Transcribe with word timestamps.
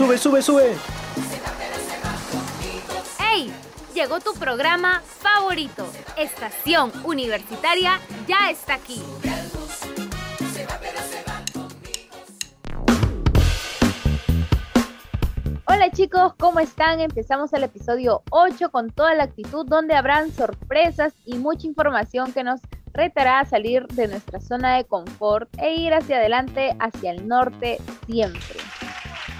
Sube, 0.00 0.16
sube, 0.16 0.40
sube. 0.40 0.76
¡Hey! 3.18 3.52
Llegó 3.92 4.18
tu 4.18 4.32
programa 4.32 5.02
favorito. 5.02 5.86
Estación 6.16 6.90
Universitaria 7.04 8.00
ya 8.26 8.48
está 8.48 8.76
aquí. 8.76 9.02
Hola 15.66 15.90
chicos, 15.92 16.32
¿cómo 16.38 16.60
están? 16.60 17.00
Empezamos 17.00 17.52
el 17.52 17.64
episodio 17.64 18.22
8 18.30 18.70
con 18.70 18.88
toda 18.88 19.14
la 19.14 19.24
actitud 19.24 19.66
donde 19.66 19.96
habrán 19.96 20.32
sorpresas 20.32 21.12
y 21.26 21.34
mucha 21.34 21.66
información 21.66 22.32
que 22.32 22.42
nos 22.42 22.62
retará 22.94 23.40
a 23.40 23.44
salir 23.44 23.86
de 23.88 24.08
nuestra 24.08 24.40
zona 24.40 24.76
de 24.76 24.84
confort 24.84 25.50
e 25.58 25.74
ir 25.74 25.92
hacia 25.92 26.16
adelante, 26.16 26.74
hacia 26.80 27.10
el 27.10 27.28
norte 27.28 27.76
siempre. 28.06 28.69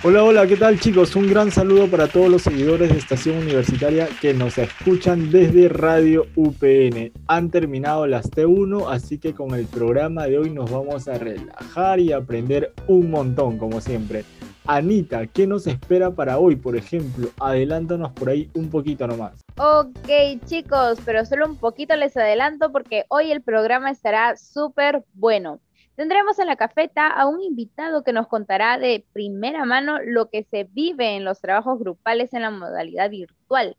Hola, 0.03 0.25
hola, 0.25 0.47
¿qué 0.47 0.57
tal 0.57 0.81
chicos? 0.81 1.15
Un 1.15 1.29
gran 1.29 1.51
saludo 1.51 1.87
para 1.87 2.09
todos 2.09 2.31
los 2.31 2.41
seguidores 2.41 2.89
de 2.89 2.97
Estación 2.97 3.37
Universitaria 3.37 4.09
que 4.19 4.33
nos 4.33 4.57
escuchan 4.57 5.31
desde 5.31 5.69
Radio 5.69 6.25
UPN. 6.37 7.13
Han 7.27 7.51
terminado 7.51 8.07
las 8.07 8.31
T1, 8.31 8.91
así 8.91 9.19
que 9.19 9.35
con 9.35 9.55
el 9.55 9.67
programa 9.67 10.25
de 10.25 10.39
hoy 10.39 10.49
nos 10.49 10.71
vamos 10.71 11.07
a 11.07 11.19
relajar 11.19 12.01
y 12.01 12.13
aprender 12.13 12.73
un 12.87 13.11
montón, 13.11 13.59
como 13.59 13.83
siempre. 13.83 14.25
Anita, 14.65 15.27
¿qué 15.27 15.47
nos 15.47 15.67
espera 15.67 16.11
para 16.11 16.39
hoy, 16.39 16.57
por 16.57 16.77
ejemplo? 16.77 17.29
Adelántanos 17.39 18.13
por 18.13 18.31
ahí 18.31 18.49
un 18.55 18.71
poquito 18.71 19.07
nomás. 19.07 19.45
Ok 19.59 20.09
chicos, 20.47 20.99
pero 21.05 21.27
solo 21.27 21.47
un 21.47 21.57
poquito 21.57 21.95
les 21.97 22.17
adelanto 22.17 22.73
porque 22.73 23.05
hoy 23.09 23.31
el 23.33 23.43
programa 23.43 23.91
estará 23.91 24.35
súper 24.39 25.05
bueno. 25.13 25.61
Tendremos 26.01 26.39
en 26.39 26.47
la 26.47 26.57
cafeta 26.57 27.09
a 27.09 27.27
un 27.27 27.43
invitado 27.43 28.03
que 28.03 28.15
nos 28.15 28.27
contará 28.27 28.79
de 28.79 29.05
primera 29.13 29.67
mano 29.67 29.99
lo 30.03 30.31
que 30.31 30.45
se 30.45 30.65
vive 30.65 31.15
en 31.15 31.27
los 31.27 31.43
trabajos 31.43 31.79
grupales 31.79 32.33
en 32.33 32.41
la 32.41 32.51
modalidad 32.51 33.11
virtual. 33.11 33.77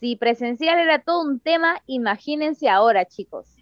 Si 0.00 0.16
presencial 0.16 0.78
era 0.78 1.00
todo 1.00 1.20
un 1.20 1.40
tema, 1.40 1.82
imagínense 1.84 2.70
ahora, 2.70 3.04
chicos. 3.04 3.54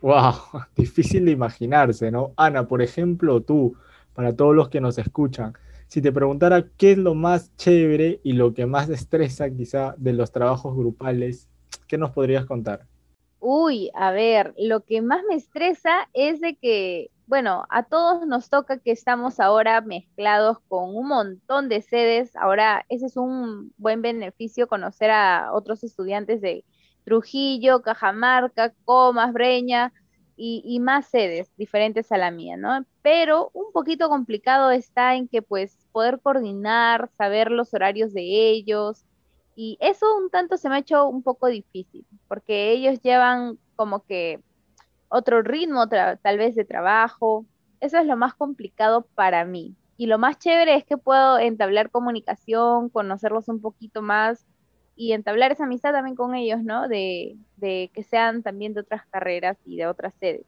Wow, 0.00 0.34
difícil 0.76 1.24
de 1.24 1.30
imaginarse, 1.30 2.10
¿no? 2.10 2.32
Ana, 2.36 2.66
por 2.66 2.82
ejemplo, 2.82 3.40
tú, 3.40 3.76
para 4.12 4.34
todos 4.34 4.56
los 4.56 4.68
que 4.68 4.80
nos 4.80 4.98
escuchan, 4.98 5.52
si 5.86 6.02
te 6.02 6.10
preguntara 6.10 6.64
qué 6.76 6.90
es 6.90 6.98
lo 6.98 7.14
más 7.14 7.54
chévere 7.54 8.18
y 8.24 8.32
lo 8.32 8.54
que 8.54 8.66
más 8.66 8.88
estresa 8.88 9.48
quizá 9.48 9.94
de 9.98 10.14
los 10.14 10.32
trabajos 10.32 10.74
grupales, 10.74 11.48
¿qué 11.86 11.96
nos 11.96 12.10
podrías 12.10 12.44
contar? 12.44 12.88
Uy, 13.38 13.90
a 13.94 14.10
ver, 14.10 14.52
lo 14.58 14.84
que 14.84 15.00
más 15.00 15.22
me 15.28 15.36
estresa 15.36 16.08
es 16.12 16.40
de 16.40 16.56
que 16.56 17.10
bueno, 17.32 17.64
a 17.70 17.84
todos 17.84 18.26
nos 18.26 18.50
toca 18.50 18.78
que 18.78 18.90
estamos 18.90 19.40
ahora 19.40 19.80
mezclados 19.80 20.58
con 20.68 20.94
un 20.94 21.08
montón 21.08 21.70
de 21.70 21.80
sedes. 21.80 22.36
Ahora, 22.36 22.84
ese 22.90 23.06
es 23.06 23.16
un 23.16 23.72
buen 23.78 24.02
beneficio 24.02 24.68
conocer 24.68 25.10
a 25.10 25.50
otros 25.54 25.82
estudiantes 25.82 26.42
de 26.42 26.62
Trujillo, 27.06 27.80
Cajamarca, 27.80 28.74
Comas, 28.84 29.32
Breña 29.32 29.94
y, 30.36 30.78
más 30.80 31.06
sedes 31.06 31.50
diferentes 31.56 32.12
a 32.12 32.18
la 32.18 32.30
mía, 32.30 32.58
¿no? 32.58 32.84
Pero 33.00 33.48
un 33.54 33.72
poquito 33.72 34.10
complicado 34.10 34.70
está 34.70 35.14
en 35.14 35.26
que 35.26 35.40
pues 35.40 35.78
poder 35.90 36.20
coordinar, 36.20 37.08
saber 37.16 37.50
los 37.50 37.72
horarios 37.72 38.12
de 38.12 38.50
ellos 38.50 39.06
y 39.56 39.78
eso 39.80 40.04
un 40.18 40.28
tanto 40.28 40.58
se 40.58 40.68
me 40.68 40.74
ha 40.74 40.80
hecho 40.80 41.08
un 41.08 41.22
poco 41.22 41.46
difícil 41.46 42.04
porque 42.28 42.72
ellos 42.72 43.00
llevan 43.00 43.58
como 43.74 44.04
que 44.04 44.42
otro 45.12 45.42
ritmo 45.42 45.88
tal 45.88 46.38
vez 46.38 46.54
de 46.54 46.64
trabajo. 46.64 47.44
Eso 47.80 47.98
es 47.98 48.06
lo 48.06 48.16
más 48.16 48.34
complicado 48.34 49.06
para 49.14 49.44
mí. 49.44 49.76
Y 49.96 50.06
lo 50.06 50.18
más 50.18 50.38
chévere 50.38 50.74
es 50.74 50.84
que 50.84 50.96
puedo 50.96 51.38
entablar 51.38 51.90
comunicación, 51.90 52.88
conocerlos 52.88 53.48
un 53.48 53.60
poquito 53.60 54.00
más 54.02 54.46
y 54.96 55.12
entablar 55.12 55.52
esa 55.52 55.64
amistad 55.64 55.92
también 55.92 56.16
con 56.16 56.34
ellos, 56.34 56.62
¿no? 56.62 56.88
De, 56.88 57.36
que 57.60 58.02
sean 58.02 58.42
también 58.42 58.72
de 58.72 58.80
otras 58.80 59.06
carreras 59.10 59.58
y 59.66 59.76
de 59.76 59.86
otras 59.86 60.14
sedes. 60.18 60.46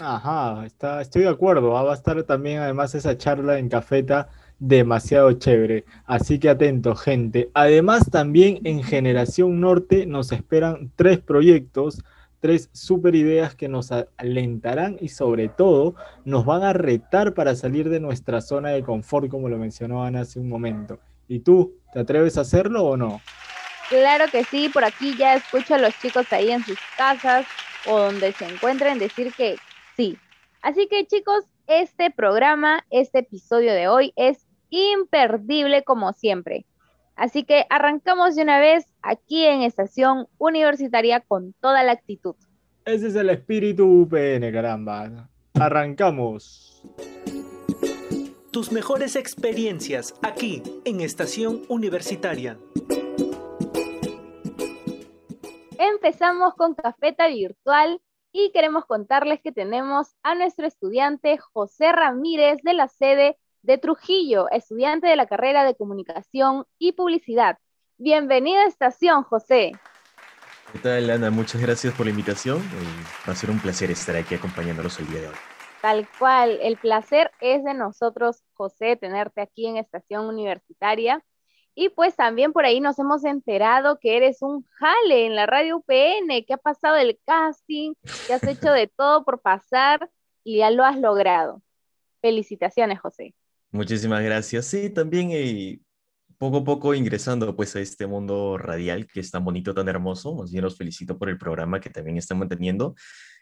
Ajá, 0.00 0.64
está, 0.64 1.00
estoy 1.00 1.22
de 1.22 1.28
acuerdo. 1.28 1.76
Ah, 1.76 1.82
va 1.82 1.92
a 1.92 1.96
estar 1.96 2.22
también 2.22 2.60
además 2.60 2.94
esa 2.94 3.16
charla 3.18 3.58
en 3.58 3.68
cafeta 3.68 4.28
demasiado 4.58 5.32
chévere. 5.32 5.84
Así 6.06 6.38
que 6.38 6.50
atento, 6.50 6.94
gente. 6.94 7.50
Además, 7.54 8.10
también 8.10 8.60
en 8.64 8.82
Generación 8.82 9.60
Norte 9.60 10.06
nos 10.06 10.32
esperan 10.32 10.92
tres 10.96 11.18
proyectos 11.18 12.02
tres 12.44 12.68
super 12.74 13.14
ideas 13.14 13.54
que 13.54 13.68
nos 13.68 13.90
alentarán 14.18 14.98
y 15.00 15.08
sobre 15.08 15.48
todo 15.48 15.94
nos 16.26 16.44
van 16.44 16.62
a 16.62 16.74
retar 16.74 17.32
para 17.32 17.54
salir 17.54 17.88
de 17.88 18.00
nuestra 18.00 18.42
zona 18.42 18.68
de 18.68 18.82
confort, 18.82 19.30
como 19.30 19.48
lo 19.48 19.56
mencionó 19.56 20.04
Ana 20.04 20.20
hace 20.20 20.40
un 20.40 20.50
momento. 20.50 20.98
¿Y 21.26 21.38
tú, 21.38 21.78
te 21.94 22.00
atreves 22.00 22.36
a 22.36 22.42
hacerlo 22.42 22.84
o 22.84 22.98
no? 22.98 23.22
Claro 23.88 24.26
que 24.30 24.44
sí, 24.44 24.68
por 24.68 24.84
aquí 24.84 25.16
ya 25.16 25.36
escucho 25.36 25.74
a 25.74 25.78
los 25.78 25.98
chicos 26.00 26.30
ahí 26.34 26.50
en 26.50 26.62
sus 26.62 26.76
casas 26.98 27.46
o 27.86 27.98
donde 27.98 28.32
se 28.32 28.44
encuentren 28.44 28.98
decir 28.98 29.32
que 29.32 29.56
sí. 29.96 30.18
Así 30.60 30.86
que 30.86 31.06
chicos, 31.06 31.46
este 31.66 32.10
programa, 32.10 32.84
este 32.90 33.20
episodio 33.20 33.72
de 33.72 33.88
hoy 33.88 34.12
es 34.16 34.46
imperdible 34.68 35.82
como 35.82 36.12
siempre. 36.12 36.66
Así 37.16 37.44
que 37.44 37.64
arrancamos 37.70 38.34
de 38.34 38.42
una 38.42 38.58
vez 38.58 38.86
aquí 39.02 39.44
en 39.44 39.62
Estación 39.62 40.26
Universitaria 40.38 41.20
con 41.20 41.52
toda 41.60 41.82
la 41.84 41.92
actitud. 41.92 42.34
Ese 42.84 43.08
es 43.08 43.14
el 43.14 43.30
espíritu 43.30 44.02
UPN, 44.02 44.52
caramba. 44.52 45.28
Arrancamos. 45.54 46.82
Tus 48.50 48.72
mejores 48.72 49.16
experiencias 49.16 50.14
aquí 50.22 50.62
en 50.84 51.00
Estación 51.00 51.62
Universitaria. 51.68 52.58
Empezamos 55.78 56.54
con 56.54 56.74
Cafeta 56.74 57.28
Virtual 57.28 58.00
y 58.32 58.50
queremos 58.52 58.84
contarles 58.86 59.40
que 59.40 59.52
tenemos 59.52 60.16
a 60.24 60.34
nuestro 60.34 60.66
estudiante 60.66 61.38
José 61.38 61.92
Ramírez 61.92 62.60
de 62.62 62.74
la 62.74 62.88
sede 62.88 63.38
de 63.64 63.78
Trujillo, 63.78 64.50
estudiante 64.50 65.06
de 65.06 65.16
la 65.16 65.26
carrera 65.26 65.64
de 65.64 65.74
Comunicación 65.74 66.66
y 66.78 66.92
Publicidad. 66.92 67.56
Bienvenida 67.96 68.60
a 68.60 68.66
Estación, 68.66 69.22
José. 69.22 69.72
¿Qué 70.70 70.78
tal, 70.80 71.08
Ana? 71.08 71.30
Muchas 71.30 71.62
gracias 71.62 71.94
por 71.94 72.04
la 72.04 72.10
invitación. 72.10 72.58
Eh, 72.58 73.04
va 73.26 73.32
a 73.32 73.36
ser 73.36 73.48
un 73.48 73.58
placer 73.58 73.90
estar 73.90 74.16
aquí 74.16 74.34
acompañándolos 74.34 75.00
el 75.00 75.06
día 75.06 75.22
de 75.22 75.28
hoy. 75.28 75.34
Tal 75.80 76.06
cual, 76.18 76.58
el 76.60 76.76
placer 76.76 77.30
es 77.40 77.64
de 77.64 77.72
nosotros, 77.72 78.42
José, 78.52 78.96
tenerte 78.96 79.40
aquí 79.40 79.66
en 79.66 79.78
Estación 79.78 80.26
Universitaria. 80.26 81.24
Y 81.74 81.88
pues 81.88 82.16
también 82.16 82.52
por 82.52 82.66
ahí 82.66 82.80
nos 82.80 82.98
hemos 82.98 83.24
enterado 83.24 83.98
que 83.98 84.18
eres 84.18 84.42
un 84.42 84.66
jale 84.78 85.24
en 85.24 85.36
la 85.36 85.46
radio 85.46 85.78
UPN, 85.78 86.44
que 86.46 86.52
ha 86.52 86.58
pasado 86.58 86.96
el 86.96 87.18
casting, 87.24 87.94
que 88.26 88.34
has 88.34 88.44
hecho 88.44 88.72
de 88.72 88.88
todo 88.88 89.24
por 89.24 89.40
pasar 89.40 90.10
y 90.42 90.58
ya 90.58 90.70
lo 90.70 90.84
has 90.84 90.98
logrado. 90.98 91.62
Felicitaciones, 92.20 93.00
José. 93.00 93.34
Muchísimas 93.74 94.22
gracias. 94.22 94.66
Sí, 94.66 94.88
también 94.88 95.30
eh, 95.32 95.80
poco 96.38 96.58
a 96.58 96.64
poco 96.64 96.94
ingresando 96.94 97.56
pues 97.56 97.74
a 97.74 97.80
este 97.80 98.06
mundo 98.06 98.56
radial 98.56 99.04
que 99.08 99.18
es 99.18 99.32
tan 99.32 99.44
bonito, 99.44 99.74
tan 99.74 99.88
hermoso. 99.88 100.32
Más 100.32 100.52
bien 100.52 100.62
los 100.62 100.78
felicito 100.78 101.18
por 101.18 101.28
el 101.28 101.38
programa 101.38 101.80
que 101.80 101.90
también 101.90 102.16
están 102.16 102.38
manteniendo. 102.38 102.94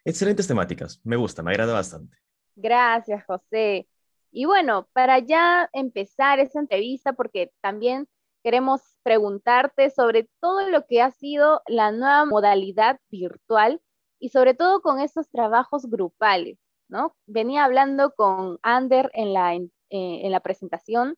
Excelentes 0.07 0.47
temáticas, 0.49 1.03
me 1.05 1.17
gusta, 1.17 1.43
me 1.43 1.51
agrada 1.51 1.75
bastante. 1.75 2.17
Gracias, 2.57 3.23
José. 3.27 3.87
Y 4.31 4.47
bueno, 4.47 4.89
para 4.95 5.19
ya 5.19 5.69
empezar 5.75 6.39
esa 6.39 6.61
entrevista, 6.61 7.13
porque 7.13 7.53
también 7.61 8.09
queremos 8.43 8.81
preguntarte 9.03 9.91
sobre 9.91 10.31
todo 10.41 10.67
lo 10.71 10.87
que 10.87 11.03
ha 11.03 11.11
sido 11.11 11.61
la 11.67 11.93
nueva 11.93 12.25
modalidad 12.25 12.99
virtual 13.11 13.83
y 14.19 14.31
sobre 14.31 14.55
todo 14.55 14.81
con 14.81 14.99
estos 14.99 15.29
trabajos 15.29 15.91
grupales, 15.91 16.59
¿no? 16.89 17.15
Venía 17.27 17.67
hablando 17.67 18.15
con 18.15 18.59
Ander 18.63 19.11
en 19.13 19.35
la 19.35 19.55
eh, 19.93 20.23
en 20.25 20.33
la 20.33 20.41
presentación, 20.41 21.17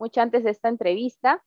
mucho 0.00 0.20
antes 0.20 0.42
de 0.42 0.50
esta 0.50 0.68
entrevista, 0.68 1.44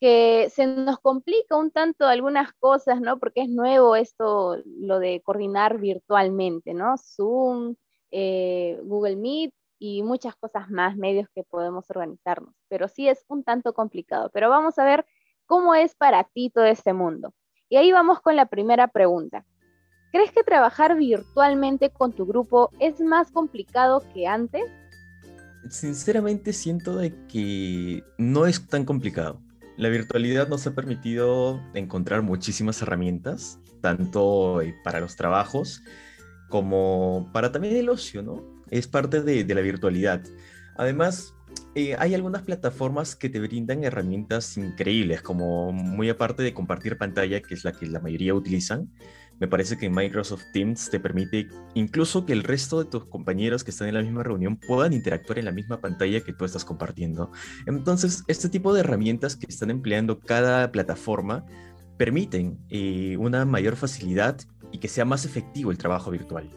que 0.00 0.50
se 0.50 0.68
nos 0.68 1.00
complica 1.00 1.56
un 1.56 1.72
tanto 1.72 2.06
algunas 2.06 2.52
cosas, 2.54 3.00
¿no? 3.00 3.18
Porque 3.18 3.42
es 3.42 3.48
nuevo 3.48 3.96
esto, 3.96 4.56
lo 4.64 5.00
de 5.00 5.20
coordinar 5.22 5.78
virtualmente, 5.78 6.74
¿no? 6.74 6.94
Zoom, 6.96 7.74
eh, 8.12 8.78
Google 8.84 9.16
Meet 9.16 9.52
y 9.80 10.04
muchas 10.04 10.36
cosas 10.36 10.70
más, 10.70 10.96
medios 10.96 11.28
que 11.34 11.42
podemos 11.42 11.90
organizarnos. 11.90 12.54
Pero 12.68 12.86
sí 12.86 13.08
es 13.08 13.24
un 13.26 13.42
tanto 13.42 13.74
complicado. 13.74 14.30
Pero 14.32 14.48
vamos 14.48 14.78
a 14.78 14.84
ver 14.84 15.04
cómo 15.46 15.74
es 15.74 15.96
para 15.96 16.22
ti 16.22 16.50
todo 16.50 16.66
este 16.66 16.92
mundo. 16.92 17.34
Y 17.68 17.78
ahí 17.78 17.90
vamos 17.90 18.20
con 18.20 18.36
la 18.36 18.46
primera 18.46 18.86
pregunta. 18.86 19.44
¿Crees 20.12 20.30
que 20.30 20.44
trabajar 20.44 20.96
virtualmente 20.96 21.90
con 21.90 22.12
tu 22.12 22.26
grupo 22.26 22.70
es 22.78 23.00
más 23.00 23.32
complicado 23.32 24.02
que 24.14 24.28
antes? 24.28 24.64
Sinceramente 25.68 26.52
siento 26.52 26.96
de 26.96 27.14
que 27.28 28.02
no 28.18 28.46
es 28.46 28.66
tan 28.66 28.84
complicado. 28.84 29.40
La 29.76 29.88
virtualidad 29.88 30.48
nos 30.48 30.66
ha 30.66 30.74
permitido 30.74 31.62
encontrar 31.74 32.22
muchísimas 32.22 32.82
herramientas, 32.82 33.58
tanto 33.80 34.60
eh, 34.60 34.74
para 34.84 35.00
los 35.00 35.16
trabajos 35.16 35.82
como 36.48 37.30
para 37.32 37.50
también 37.50 37.76
el 37.76 37.88
ocio, 37.88 38.22
¿no? 38.22 38.62
Es 38.70 38.86
parte 38.86 39.22
de, 39.22 39.54
la 39.54 39.60
virtualidad. 39.62 40.22
Además, 40.76 41.34
eh, 41.74 41.96
hay 41.98 42.14
algunas 42.14 42.42
plataformas 42.42 43.16
que 43.16 43.30
te 43.30 43.40
brindan 43.40 43.84
herramientas 43.84 44.58
increíbles, 44.58 45.22
como 45.22 45.72
muy 45.72 46.10
aparte 46.10 46.42
de 46.42 46.52
compartir 46.52 46.98
pantalla, 46.98 47.40
que 47.40 47.54
es 47.54 47.64
la 47.64 47.72
que 47.72 47.86
la 47.86 48.00
mayoría 48.00 48.34
utilizan, 48.34 48.90
me 49.40 49.48
parece 49.48 49.76
que 49.76 49.90
Microsoft 49.90 50.44
Teams 50.52 50.90
te 50.90 51.00
permite 51.00 51.48
incluso 51.74 52.24
que 52.24 52.32
el 52.32 52.44
resto 52.44 52.82
de 52.82 52.90
tus 52.90 53.04
compañeros 53.06 53.64
que 53.64 53.70
están 53.70 53.88
en 53.88 53.94
la 53.94 54.02
misma 54.02 54.22
reunión 54.22 54.56
puedan 54.56 54.92
interactuar 54.92 55.38
en 55.38 55.46
la 55.46 55.52
misma 55.52 55.80
pantalla 55.80 56.20
que 56.20 56.32
tú 56.32 56.44
estás 56.44 56.64
compartiendo. 56.64 57.30
Entonces, 57.66 58.24
este 58.28 58.48
tipo 58.48 58.72
de 58.72 58.80
herramientas 58.80 59.36
que 59.36 59.46
están 59.48 59.70
empleando 59.70 60.20
cada 60.20 60.70
plataforma 60.70 61.44
permiten 61.96 62.58
eh, 62.68 63.16
una 63.18 63.44
mayor 63.44 63.76
facilidad 63.76 64.36
y 64.70 64.78
que 64.78 64.88
sea 64.88 65.04
más 65.04 65.24
efectivo 65.24 65.70
el 65.70 65.78
trabajo 65.78 66.10
virtual. 66.10 66.48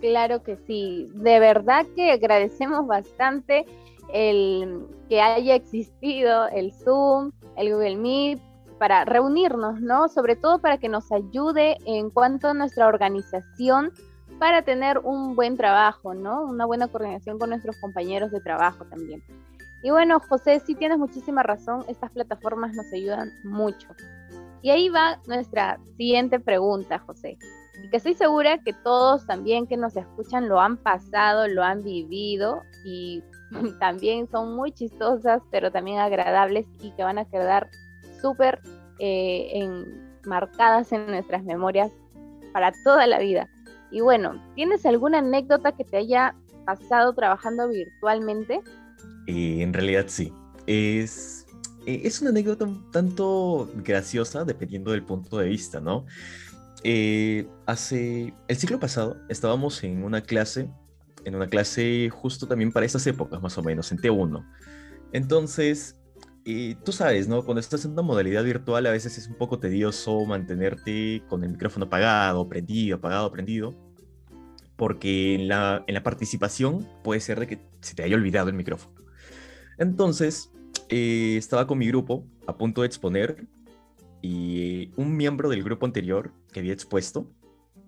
Claro 0.00 0.42
que 0.42 0.56
sí, 0.66 1.08
de 1.14 1.38
verdad 1.38 1.86
que 1.94 2.10
agradecemos 2.10 2.86
bastante 2.86 3.66
el 4.12 4.86
que 5.08 5.20
haya 5.20 5.54
existido 5.54 6.48
el 6.48 6.72
Zoom, 6.72 7.30
el 7.56 7.72
Google 7.72 7.96
Meet, 7.96 8.40
para 8.82 9.04
reunirnos, 9.04 9.80
¿no? 9.80 10.08
Sobre 10.08 10.34
todo 10.34 10.58
para 10.58 10.76
que 10.76 10.88
nos 10.88 11.12
ayude 11.12 11.76
en 11.86 12.10
cuanto 12.10 12.48
a 12.48 12.54
nuestra 12.54 12.88
organización 12.88 13.92
para 14.40 14.62
tener 14.62 14.98
un 14.98 15.36
buen 15.36 15.56
trabajo, 15.56 16.14
¿no? 16.14 16.42
Una 16.42 16.66
buena 16.66 16.88
coordinación 16.88 17.38
con 17.38 17.50
nuestros 17.50 17.76
compañeros 17.76 18.32
de 18.32 18.40
trabajo 18.40 18.84
también. 18.86 19.22
Y 19.84 19.92
bueno, 19.92 20.18
José, 20.28 20.58
sí 20.66 20.74
tienes 20.74 20.98
muchísima 20.98 21.44
razón, 21.44 21.84
estas 21.86 22.10
plataformas 22.10 22.74
nos 22.74 22.92
ayudan 22.92 23.30
mucho. 23.44 23.86
Y 24.62 24.70
ahí 24.70 24.88
va 24.88 25.20
nuestra 25.28 25.78
siguiente 25.96 26.40
pregunta, 26.40 26.98
José. 26.98 27.38
Y 27.84 27.88
que 27.88 27.98
estoy 27.98 28.14
segura 28.14 28.58
que 28.64 28.72
todos 28.72 29.24
también 29.26 29.68
que 29.68 29.76
nos 29.76 29.96
escuchan 29.96 30.48
lo 30.48 30.60
han 30.60 30.76
pasado, 30.76 31.46
lo 31.46 31.62
han 31.62 31.84
vivido 31.84 32.62
y 32.84 33.22
también 33.78 34.26
son 34.26 34.56
muy 34.56 34.72
chistosas, 34.72 35.40
pero 35.52 35.70
también 35.70 36.00
agradables 36.00 36.66
y 36.80 36.90
que 36.96 37.04
van 37.04 37.18
a 37.18 37.26
quedar 37.26 37.70
súper 38.22 38.60
eh, 38.98 39.68
marcadas 40.24 40.92
en 40.92 41.06
nuestras 41.06 41.44
memorias 41.44 41.90
para 42.52 42.72
toda 42.84 43.06
la 43.06 43.18
vida. 43.18 43.48
Y 43.90 44.00
bueno, 44.00 44.40
¿tienes 44.54 44.86
alguna 44.86 45.18
anécdota 45.18 45.72
que 45.72 45.84
te 45.84 45.98
haya 45.98 46.34
pasado 46.64 47.12
trabajando 47.12 47.68
virtualmente? 47.68 48.62
en 49.26 49.72
realidad 49.72 50.06
sí. 50.08 50.32
Es, 50.66 51.46
eh, 51.86 52.02
es 52.04 52.20
una 52.20 52.30
anécdota 52.30 52.64
un 52.64 52.90
tanto 52.90 53.70
graciosa 53.76 54.44
dependiendo 54.44 54.92
del 54.92 55.04
punto 55.04 55.38
de 55.38 55.48
vista, 55.48 55.80
¿no? 55.80 56.06
Eh, 56.84 57.46
hace 57.66 58.34
el 58.48 58.56
ciclo 58.56 58.80
pasado 58.80 59.16
estábamos 59.28 59.84
en 59.84 60.02
una 60.02 60.20
clase 60.20 60.68
en 61.24 61.36
una 61.36 61.46
clase 61.46 62.10
justo 62.10 62.48
también 62.48 62.72
para 62.72 62.86
esas 62.86 63.06
épocas, 63.06 63.40
más 63.40 63.56
o 63.56 63.62
menos, 63.62 63.92
en 63.92 63.98
T1. 63.98 64.44
Entonces, 65.12 65.96
y 66.44 66.74
tú 66.76 66.92
sabes, 66.92 67.28
¿no? 67.28 67.44
Cuando 67.44 67.60
estás 67.60 67.84
en 67.84 67.92
una 67.92 68.02
modalidad 68.02 68.44
virtual, 68.44 68.86
a 68.86 68.90
veces 68.90 69.16
es 69.18 69.28
un 69.28 69.34
poco 69.34 69.58
tedioso 69.58 70.24
mantenerte 70.26 71.22
con 71.28 71.44
el 71.44 71.50
micrófono 71.50 71.86
apagado, 71.86 72.48
prendido, 72.48 72.96
apagado, 72.96 73.30
prendido, 73.30 73.74
porque 74.76 75.34
en 75.34 75.48
la, 75.48 75.84
en 75.86 75.94
la 75.94 76.02
participación 76.02 76.88
puede 77.04 77.20
ser 77.20 77.38
de 77.40 77.46
que 77.46 77.60
se 77.80 77.94
te 77.94 78.02
haya 78.02 78.16
olvidado 78.16 78.48
el 78.48 78.54
micrófono. 78.54 78.94
Entonces, 79.78 80.50
eh, 80.88 81.36
estaba 81.38 81.66
con 81.66 81.78
mi 81.78 81.86
grupo 81.86 82.26
a 82.46 82.56
punto 82.56 82.82
de 82.82 82.86
exponer 82.86 83.46
y 84.20 84.90
un 84.96 85.16
miembro 85.16 85.48
del 85.48 85.62
grupo 85.62 85.86
anterior 85.86 86.32
que 86.52 86.60
había 86.60 86.72
expuesto 86.72 87.30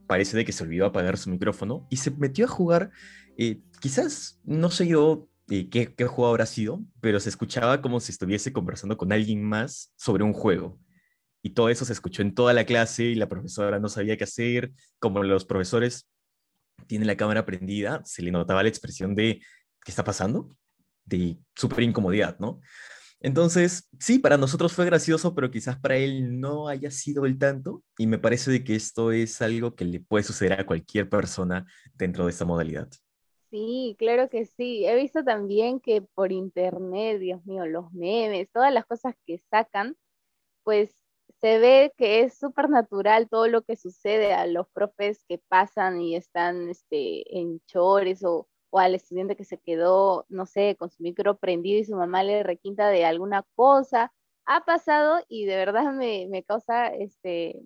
parece 0.07 0.37
de 0.37 0.45
que 0.45 0.53
se 0.53 0.65
olvidó 0.65 0.87
apagar 0.87 1.17
su 1.17 1.31
micrófono 1.31 1.87
y 1.91 1.97
se 1.97 2.11
metió 2.11 2.47
a 2.47 2.49
jugar 2.49 2.91
eh, 3.37 3.61
quizás 3.81 4.41
no 4.45 4.71
sé 4.71 4.87
yo 4.87 5.29
eh, 5.51 5.69
qué, 5.69 5.95
qué, 5.95 6.07
juego 6.07 6.31
habrá 6.31 6.47
sido, 6.47 6.83
pero 7.01 7.21
se 7.21 7.29
escuchaba 7.29 7.83
como 7.83 8.01
si 8.01 8.13
estuviese 8.13 8.53
conversando 8.53 8.97
con 8.97 9.13
alguien 9.13 9.43
más 9.43 9.93
sobre 9.97 10.25
un 10.25 10.33
juego. 10.33 10.79
Y 11.43 11.51
todo 11.51 11.69
eso 11.69 11.85
se 11.85 11.93
escuchó 11.93 12.23
en 12.23 12.35
toda 12.35 12.55
la 12.55 12.65
clase 12.65 13.05
y 13.05 13.15
la 13.15 13.29
profesora 13.29 13.79
no 13.79 13.89
sabía 13.89 14.17
qué 14.17 14.25
hacer. 14.25 14.73
Como 14.99 15.23
los 15.23 15.45
profesores 15.45 16.09
tienen 16.87 17.07
la 17.07 17.17
cámara 17.17 17.45
prendida, 17.45 18.03
se 18.05 18.23
le 18.23 18.31
notaba 18.31 18.63
la 18.63 18.71
expresión 18.71 19.15
de 19.15 19.43
¿qué 19.85 19.91
está 19.91 20.05
pasando? 20.05 20.57
De 21.05 21.39
súper 21.55 21.83
incomodidad, 21.83 22.39
¿no? 22.39 22.61
Entonces, 23.21 23.89
sí, 23.99 24.19
para 24.19 24.37
nosotros 24.37 24.73
fue 24.73 24.85
gracioso, 24.85 25.35
pero 25.35 25.51
quizás 25.51 25.79
para 25.79 25.97
él 25.97 26.41
no 26.41 26.69
haya 26.69 26.91
sido 26.91 27.27
el 27.27 27.39
tanto. 27.39 27.83
Y 27.97 28.07
me 28.07 28.19
parece 28.19 28.51
de 28.51 28.65
que 28.65 28.75
esto 28.75 29.13
es 29.13 29.41
algo 29.41 29.75
que 29.75 29.85
le 29.85 30.01
puede 30.01 30.25
suceder 30.25 30.61
a 30.61 30.67
cualquier 30.67 31.09
persona 31.09 31.67
dentro 31.95 32.25
de 32.25 32.31
esta 32.31 32.45
modalidad. 32.45 32.89
Sí, 33.55 33.95
claro 33.99 34.29
que 34.29 34.47
sí. 34.47 34.85
He 34.87 34.97
visto 34.97 35.23
también 35.23 35.79
que 35.81 36.03
por 36.03 36.33
internet, 36.33 37.21
Dios 37.21 37.45
mío, 37.47 37.67
los 37.67 37.93
memes, 37.93 38.51
todas 38.53 38.73
las 38.73 38.85
cosas 38.85 39.15
que 39.27 39.39
sacan, 39.51 39.97
pues 40.65 40.95
se 41.41 41.59
ve 41.61 41.93
que 41.97 42.21
es 42.23 42.39
súper 42.39 42.71
natural 42.71 43.29
todo 43.29 43.49
lo 43.49 43.63
que 43.63 43.77
sucede 43.77 44.35
a 44.35 44.47
los 44.47 44.69
profes 44.71 45.25
que 45.29 45.39
pasan 45.49 46.01
y 46.03 46.17
están 46.17 46.69
este, 46.71 47.39
en 47.39 47.61
chores 47.67 48.25
o, 48.25 48.49
o 48.71 48.79
al 48.81 48.95
estudiante 48.97 49.37
que 49.37 49.45
se 49.45 49.59
quedó, 49.61 50.27
no 50.31 50.47
sé, 50.47 50.77
con 50.79 50.91
su 50.91 51.03
micro 51.03 51.39
prendido 51.39 51.81
y 51.81 51.85
su 51.85 51.97
mamá 51.97 52.23
le 52.25 52.43
requinta 52.45 52.89
de 52.91 53.05
alguna 53.07 53.45
cosa. 53.57 54.13
Ha 54.47 54.65
pasado 54.65 55.25
y 55.29 55.47
de 55.47 55.57
verdad 55.57 55.93
me, 55.95 56.29
me 56.31 56.45
causa 56.45 56.89
este, 56.89 57.63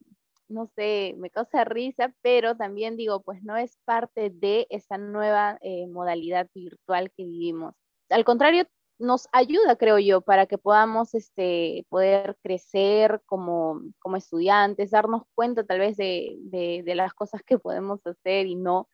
no 0.48 0.66
sé, 0.74 1.14
me 1.18 1.30
causa 1.30 1.64
risa, 1.64 2.14
pero 2.22 2.56
también 2.56 2.96
digo, 2.96 3.22
pues 3.22 3.42
no 3.42 3.56
es 3.56 3.78
parte 3.84 4.30
de 4.30 4.66
esta 4.70 4.98
nueva 4.98 5.58
eh, 5.62 5.86
modalidad 5.88 6.48
virtual 6.54 7.10
que 7.16 7.24
vivimos. 7.24 7.74
Al 8.10 8.24
contrario, 8.24 8.64
nos 8.98 9.28
ayuda, 9.32 9.76
creo 9.76 9.98
yo, 9.98 10.20
para 10.22 10.46
que 10.46 10.58
podamos 10.58 11.14
este, 11.14 11.86
poder 11.88 12.36
crecer 12.42 13.22
como, 13.26 13.80
como 14.00 14.16
estudiantes, 14.16 14.90
darnos 14.90 15.22
cuenta 15.34 15.64
tal 15.64 15.78
vez 15.78 15.96
de, 15.96 16.36
de 16.50 16.94
las 16.94 17.14
cosas 17.14 17.42
que 17.44 17.58
podemos 17.58 18.04
hacer 18.06 18.46
y 18.46 18.56
no 18.56 18.88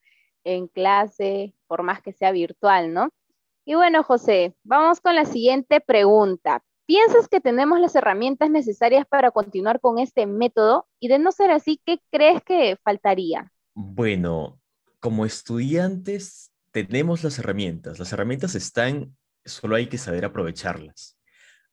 en 0.44 0.68
clase, 0.68 1.54
por 1.66 1.82
más 1.82 2.02
que 2.02 2.12
sea 2.12 2.32
virtual, 2.32 2.92
¿no? 2.92 3.08
Y 3.64 3.74
bueno, 3.74 4.02
José, 4.02 4.54
vamos 4.62 5.00
con 5.00 5.14
la 5.14 5.24
siguiente 5.24 5.80
pregunta. 5.80 6.62
¿Piensas 6.86 7.28
que 7.28 7.40
tenemos 7.40 7.80
las 7.80 7.94
herramientas 7.94 8.50
necesarias 8.50 9.06
para 9.08 9.30
continuar 9.30 9.80
con 9.80 9.98
este 9.98 10.26
método? 10.26 10.86
Y 11.00 11.08
de 11.08 11.18
no 11.18 11.32
ser 11.32 11.50
así, 11.50 11.80
¿qué 11.86 11.98
crees 12.10 12.42
que 12.42 12.76
faltaría? 12.84 13.50
Bueno, 13.74 14.60
como 15.00 15.24
estudiantes 15.24 16.52
tenemos 16.72 17.24
las 17.24 17.38
herramientas. 17.38 17.98
Las 17.98 18.12
herramientas 18.12 18.54
están, 18.54 19.16
solo 19.46 19.76
hay 19.76 19.86
que 19.86 19.96
saber 19.96 20.26
aprovecharlas. 20.26 21.18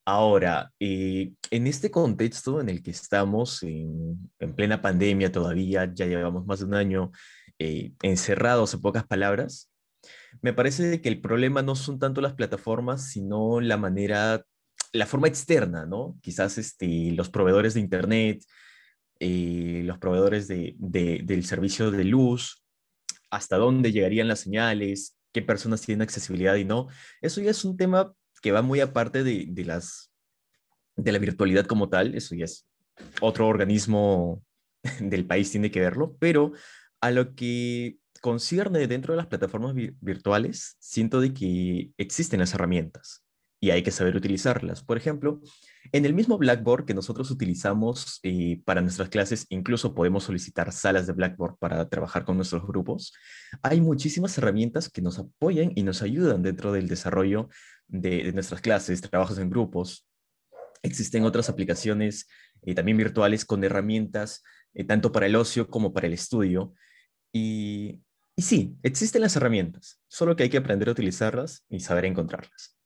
Ahora, 0.06 0.72
eh, 0.80 1.34
en 1.52 1.68
este 1.68 1.92
contexto 1.92 2.62
en 2.62 2.70
el 2.70 2.82
que 2.82 2.92
estamos, 2.92 3.64
en, 3.64 4.32
plena 4.56 4.82
pandemia 4.82 5.32
todavía, 5.32 5.92
ya 5.94 6.06
llevamos 6.06 6.46
más 6.46 6.60
de 6.60 6.66
un 6.66 6.74
año 6.74 7.12
eh, 7.60 7.92
encerrados 8.02 8.74
en 8.74 8.82
pocas 8.82 9.06
palabras, 9.06 9.72
me 10.42 10.54
parece 10.54 11.02
que 11.02 11.10
el 11.10 11.22
problema 11.22 11.62
no 11.62 11.76
son 11.76 12.00
tanto 12.00 12.22
las 12.22 12.34
plataformas, 12.34 13.10
sino 13.10 13.62
la 13.62 13.78
manera 13.78 14.46
la 14.94 15.06
forma 15.06 15.28
externa, 15.28 15.86
¿no? 15.86 16.18
Quizás 16.22 16.58
este, 16.58 17.12
los 17.12 17.30
proveedores 17.30 17.74
de 17.74 17.80
Internet, 17.80 18.44
eh, 19.20 19.84
los 19.86 19.98
proveedores 20.00 20.48
de, 20.48 20.76
del 20.78 21.46
servicio 21.46 21.92
de 21.92 22.04
luz, 22.04 22.64
hasta 23.30 23.58
dónde 23.58 23.92
llegarían 23.92 24.28
las 24.28 24.42
señales, 24.42 25.18
qué 25.32 25.42
personas 25.42 25.82
tienen 25.82 26.02
accesibilidad 26.02 26.56
y 26.56 26.66
no. 26.66 26.88
Eso 27.22 27.40
ya 27.42 27.52
es 27.52 27.64
un 27.64 27.78
tema 27.78 28.14
que 28.42 28.52
va 28.52 28.62
muy 28.62 28.80
aparte 28.82 29.24
de, 29.24 29.46
de, 29.48 29.66
las, 29.66 30.12
de 30.96 31.12
la 31.12 31.20
virtualidad 31.20 31.66
como 31.66 31.90
tal, 31.90 32.16
eso 32.16 32.36
ya 32.36 32.46
es 32.46 32.68
otro 33.22 33.48
organismo 33.48 34.44
del 35.00 35.26
país 35.26 35.52
tiene 35.52 35.72
que 35.72 35.80
verlo, 35.80 36.18
pero 36.20 36.52
a 37.00 37.12
lo 37.12 37.34
que 37.34 37.98
concierne 38.20 38.88
dentro 38.88 39.14
de 39.14 39.18
las 39.18 39.28
plataformas 39.28 39.74
virtuales, 40.02 40.76
siento 40.80 41.22
de 41.22 41.34
que 41.34 41.92
existen 41.98 42.40
las 42.40 42.54
herramientas 42.54 43.24
y 43.64 43.70
hay 43.70 43.84
que 43.84 43.92
saber 43.92 44.16
utilizarlas. 44.16 44.84
Por 44.84 44.98
ejemplo, 44.98 45.40
en 45.92 46.06
el 46.06 46.16
mismo 46.16 46.40
Blackboard 46.40 46.86
que 46.86 46.96
nosotros 46.96 47.30
utilizamos 47.30 48.20
eh, 48.24 48.60
para 48.66 48.82
nuestras 48.82 49.10
clases, 49.10 49.46
incluso 49.50 49.94
podemos 49.94 50.24
solicitar 50.24 50.72
salas 50.72 51.06
de 51.06 51.14
Blackboard 51.14 51.58
para 51.60 51.88
trabajar 51.88 52.26
con 52.26 52.38
nuestros 52.38 52.66
grupos, 52.66 53.14
hay 53.62 53.80
muchísimas 53.80 54.36
herramientas 54.40 54.90
que 54.90 55.04
nos 55.04 55.20
apoyan 55.20 55.72
y 55.76 55.84
nos 55.84 56.02
ayudan 56.02 56.42
dentro 56.42 56.72
del 56.72 56.88
desarrollo 56.88 57.50
de, 57.88 58.34
nuestras 58.34 58.62
clases, 58.62 59.00
trabajos 59.00 59.38
en 59.38 59.52
grupos. 59.52 60.08
Existen 60.82 61.24
otras 61.24 61.48
aplicaciones 61.48 62.28
eh, 62.64 62.74
también 62.74 62.98
virtuales 62.98 63.46
con 63.46 63.64
herramientas 63.64 64.42
eh, 64.74 64.86
tanto 64.86 65.12
para 65.12 65.28
el 65.28 65.36
ocio 65.36 65.70
como 65.70 65.94
para 65.94 66.08
el 66.08 66.14
estudio. 66.14 66.74
Y, 67.32 68.02
y 68.36 68.42
sí, 68.42 68.76
existen 68.82 69.22
las 69.22 69.36
herramientas, 69.36 70.02
solo 70.08 70.36
que 70.36 70.44
hay 70.44 70.50
que 70.50 70.58
aprender 70.58 70.90
a 70.90 70.94
utilizarlas 70.94 71.64
y 71.70 71.82
saber 71.82 72.06
encontrarlas. 72.06 72.81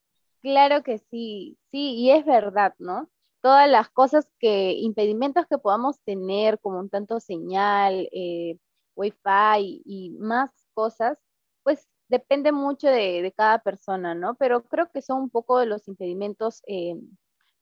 Claro 0.46 0.84
que 0.84 0.98
sí, 0.98 1.58
sí, 1.72 1.94
y 1.96 2.12
es 2.12 2.24
verdad, 2.24 2.72
¿no? 2.78 3.10
Todas 3.40 3.68
las 3.68 3.90
cosas 3.90 4.30
que, 4.38 4.74
impedimentos 4.74 5.44
que 5.48 5.58
podamos 5.58 5.98
tener, 6.04 6.60
como 6.60 6.78
un 6.78 6.88
tanto 6.88 7.18
señal, 7.18 8.08
eh, 8.12 8.56
wifi 8.94 9.82
y 9.84 10.10
más 10.20 10.52
cosas, 10.72 11.20
pues 11.64 11.88
depende 12.08 12.52
mucho 12.52 12.86
de, 12.86 13.34
cada 13.36 13.58
persona, 13.58 14.14
¿no? 14.14 14.36
Pero 14.36 14.62
creo 14.62 14.88
que 14.92 15.02
son 15.02 15.22
un 15.22 15.30
poco 15.30 15.58
de 15.58 15.66
los 15.66 15.88
impedimentos 15.88 16.62
eh, 16.68 16.94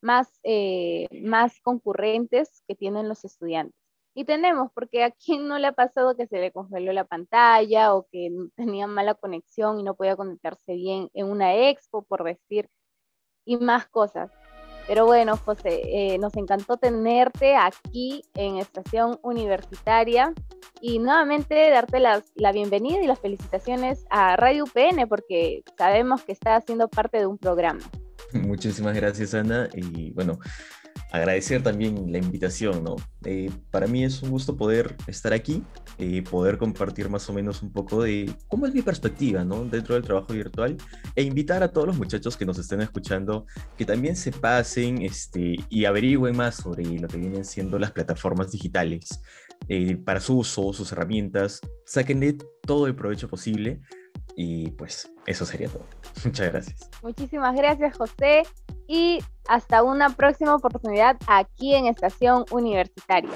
más, 0.03 0.39
eh, 0.43 1.07
más 1.23 1.59
concurrentes 1.63 2.63
que 2.69 2.75
tienen 2.75 3.09
los 3.09 3.25
estudiantes. 3.25 3.84
Y 4.15 4.25
tenemos, 4.25 4.71
porque 4.73 5.03
a 5.03 5.11
quién 5.11 5.49
no 5.49 5.59
le 5.59 5.67
ha 5.67 5.73
pasado 5.73 6.17
que 6.17 6.29
se 6.29 6.39
le 6.39 6.53
congeló 6.53 6.93
la 6.93 7.05
pantalla 7.05 7.95
o 7.95 8.07
que 8.13 8.31
tenía 8.55 8.87
mala 8.87 9.15
conexión 9.15 9.81
y 9.81 9.83
no 9.83 9.97
podía 9.97 10.17
conectarse 10.17 10.75
bien 10.75 11.11
en 11.15 11.27
una 11.27 11.55
expo, 11.69 12.03
por 12.03 12.23
decir, 12.23 12.69
y 13.45 13.57
más 13.57 13.87
cosas. 13.89 14.31
Pero 14.87 15.07
bueno, 15.07 15.37
José, 15.37 15.81
eh, 15.85 16.19
nos 16.19 16.37
encantó 16.37 16.77
tenerte 16.77 17.57
aquí 17.57 18.23
en 18.35 18.59
Estación 18.59 19.19
Universitaria 19.23 20.33
y 20.81 20.99
nuevamente 20.99 21.71
darte 21.71 21.99
la, 22.01 22.23
la, 22.35 22.53
bienvenida 22.53 23.03
y 23.03 23.07
las 23.07 23.19
felicitaciones 23.19 24.05
a 24.11 24.37
Radio 24.37 24.65
UPN 24.65 25.09
porque 25.09 25.63
sabemos 25.79 26.23
que 26.23 26.33
está 26.33 26.57
haciendo 26.57 26.89
parte 26.89 27.19
de 27.19 27.27
un 27.27 27.39
programa. 27.39 27.81
Muchísimas 28.35 28.95
gracias, 28.95 29.33
Ana. 29.33 29.69
Y 29.73 30.13
bueno, 30.13 30.39
agradecer 31.15 31.63
también 31.63 32.11
la 32.11 32.19
invitación, 32.19 32.83
¿no? 32.83 32.97
Eh, 33.25 33.49
para 33.71 33.87
mí 33.87 34.03
es 34.03 34.21
un 34.23 34.31
gusto 34.31 34.57
poder 34.57 34.97
estar 35.07 35.33
aquí, 35.33 35.63
eh, 35.99 36.23
poder 36.29 36.59
compartir 36.59 37.09
más 37.09 37.31
o 37.31 37.33
menos 37.33 37.63
un 37.63 37.73
poco 37.73 38.03
de 38.03 38.35
cómo 38.49 38.67
es 38.67 38.75
mi 38.75 38.83
perspectiva, 38.83 39.45
¿no? 39.45 39.65
Dentro 39.65 39.95
del 39.95 40.03
trabajo 40.03 40.33
virtual 40.33 40.77
e 41.15 41.23
invitar 41.23 41.63
a 41.63 41.69
todos 41.69 41.87
los 41.87 41.97
muchachos 41.97 42.37
que 42.37 42.45
nos 42.45 42.59
estén 42.59 42.81
escuchando 42.81 43.47
que 43.79 43.85
también 43.85 44.17
se 44.17 44.33
pasen 44.33 45.03
este, 45.03 45.55
y 45.69 45.85
averigüen 45.85 46.37
más 46.37 46.57
sobre 46.57 46.83
lo 46.99 47.07
que 47.07 47.19
vienen 47.19 47.45
siendo 47.45 47.79
las 47.79 47.93
plataformas 47.93 48.51
digitales 48.51 49.21
eh, 49.69 49.97
para 49.97 50.19
su 50.19 50.39
uso, 50.39 50.73
sus 50.73 50.91
herramientas, 50.91 51.61
sáquenle 51.87 52.39
todo 52.67 52.89
el 52.89 52.97
provecho 52.97 53.29
posible 53.29 53.81
y 54.37 54.71
pues 54.73 55.11
eso 55.27 55.45
sería 55.45 55.69
todo. 55.69 55.87
Muchas 56.25 56.53
gracias. 56.53 56.91
Muchísimas 57.03 57.55
gracias, 57.55 57.97
José. 57.97 58.43
Y 58.87 59.21
hasta 59.49 59.83
una 59.83 60.11
próxima 60.11 60.55
oportunidad 60.55 61.17
aquí 61.27 61.75
en 61.75 61.87
Estación 61.87 62.45
Universitaria. 62.51 63.31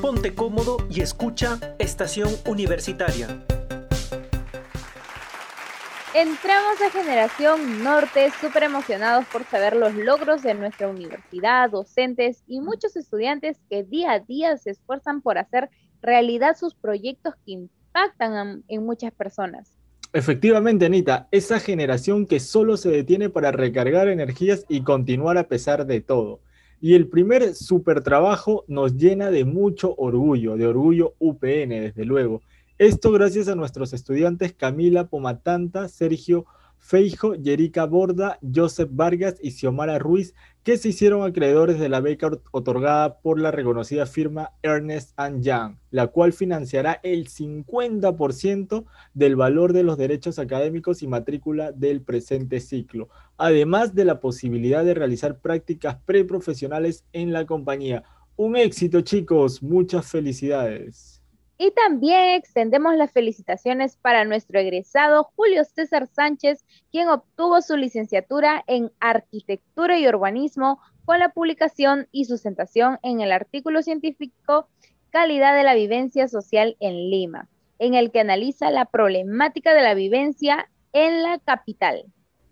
Ponte 0.00 0.34
cómodo 0.34 0.78
y 0.90 1.00
escucha 1.00 1.58
Estación 1.78 2.30
Universitaria. 2.46 3.44
Entramos 6.14 6.80
a 6.80 6.90
Generación 6.90 7.82
Norte 7.82 8.30
súper 8.40 8.62
emocionados 8.62 9.24
por 9.32 9.44
saber 9.46 9.74
los 9.74 9.94
logros 9.94 10.42
de 10.42 10.54
nuestra 10.54 10.86
universidad, 10.86 11.70
docentes 11.70 12.44
y 12.46 12.60
muchos 12.60 12.94
estudiantes 12.94 13.58
que 13.68 13.82
día 13.82 14.12
a 14.12 14.20
día 14.20 14.56
se 14.56 14.70
esfuerzan 14.70 15.22
por 15.22 15.38
hacer 15.38 15.70
realidad 16.04 16.56
sus 16.56 16.74
proyectos 16.74 17.34
que 17.44 17.52
impactan 17.52 18.62
en 18.68 18.84
muchas 18.84 19.12
personas. 19.12 19.76
Efectivamente, 20.12 20.86
Anita, 20.86 21.26
esa 21.32 21.58
generación 21.58 22.26
que 22.26 22.38
solo 22.38 22.76
se 22.76 22.90
detiene 22.90 23.30
para 23.30 23.50
recargar 23.50 24.06
energías 24.06 24.64
y 24.68 24.82
continuar 24.82 25.38
a 25.38 25.48
pesar 25.48 25.86
de 25.86 26.00
todo. 26.00 26.40
Y 26.80 26.94
el 26.94 27.08
primer 27.08 27.54
super 27.54 28.02
trabajo 28.02 28.64
nos 28.68 28.96
llena 28.96 29.30
de 29.30 29.44
mucho 29.44 29.94
orgullo, 29.96 30.56
de 30.56 30.66
orgullo 30.66 31.14
UPN, 31.18 31.70
desde 31.70 32.04
luego. 32.04 32.42
Esto 32.78 33.10
gracias 33.10 33.48
a 33.48 33.54
nuestros 33.54 33.92
estudiantes 33.92 34.52
Camila 34.52 35.08
Pomatanta, 35.08 35.88
Sergio 35.88 36.44
Feijo, 36.84 37.34
Yerica 37.34 37.86
Borda, 37.86 38.38
Joseph 38.54 38.90
Vargas 38.92 39.36
y 39.40 39.52
Xiomara 39.52 39.98
Ruiz, 39.98 40.34
que 40.62 40.76
se 40.76 40.90
hicieron 40.90 41.22
acreedores 41.22 41.80
de 41.80 41.88
la 41.88 42.00
beca 42.00 42.30
otorgada 42.50 43.20
por 43.20 43.40
la 43.40 43.50
reconocida 43.50 44.04
firma 44.04 44.52
Ernest 44.62 45.18
Young, 45.40 45.76
la 45.90 46.08
cual 46.08 46.34
financiará 46.34 47.00
el 47.02 47.28
50% 47.28 48.84
del 49.14 49.34
valor 49.34 49.72
de 49.72 49.82
los 49.82 49.96
derechos 49.96 50.38
académicos 50.38 51.02
y 51.02 51.06
matrícula 51.06 51.72
del 51.72 52.02
presente 52.02 52.60
ciclo, 52.60 53.08
además 53.38 53.94
de 53.94 54.04
la 54.04 54.20
posibilidad 54.20 54.84
de 54.84 54.92
realizar 54.92 55.38
prácticas 55.38 55.96
preprofesionales 56.04 57.06
en 57.14 57.32
la 57.32 57.46
compañía. 57.46 58.04
Un 58.36 58.56
éxito 58.56 59.00
chicos, 59.00 59.62
muchas 59.62 60.06
felicidades. 60.06 61.13
Y 61.56 61.70
también 61.70 62.34
extendemos 62.34 62.96
las 62.96 63.12
felicitaciones 63.12 63.96
para 63.96 64.24
nuestro 64.24 64.58
egresado 64.58 65.30
Julio 65.36 65.64
César 65.64 66.08
Sánchez, 66.08 66.64
quien 66.90 67.08
obtuvo 67.08 67.62
su 67.62 67.76
licenciatura 67.76 68.64
en 68.66 68.90
Arquitectura 68.98 69.98
y 69.98 70.08
Urbanismo 70.08 70.80
con 71.04 71.20
la 71.20 71.28
publicación 71.28 72.08
y 72.10 72.24
sustentación 72.24 72.98
en 73.02 73.20
el 73.20 73.30
artículo 73.30 73.82
científico 73.82 74.68
Calidad 75.10 75.54
de 75.54 75.62
la 75.62 75.74
vivencia 75.74 76.26
social 76.26 76.76
en 76.80 77.08
Lima, 77.08 77.48
en 77.78 77.94
el 77.94 78.10
que 78.10 78.20
analiza 78.20 78.70
la 78.70 78.86
problemática 78.86 79.72
de 79.72 79.82
la 79.82 79.94
vivencia 79.94 80.68
en 80.92 81.22
la 81.22 81.38
capital. 81.38 82.04